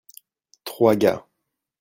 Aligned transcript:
trois 0.63 0.95
gars. 0.95 1.27